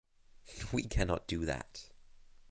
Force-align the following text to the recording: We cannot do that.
We 0.71 0.81
cannot 0.85 1.27
do 1.27 1.45
that. 1.45 1.91